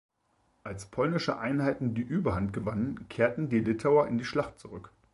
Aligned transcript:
Als 0.63 0.87
polnische 0.87 1.37
Einheiten 1.37 1.93
die 1.93 2.01
Überhand 2.01 2.53
gewannen, 2.53 3.07
kehrten 3.07 3.49
die 3.49 3.59
Litauer 3.59 4.07
in 4.07 4.17
die 4.17 4.25
Schlacht 4.25 4.57
zurück. 4.57 4.89